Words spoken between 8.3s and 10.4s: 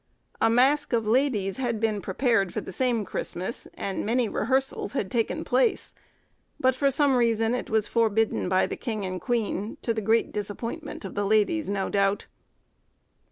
by the king and queen; to the great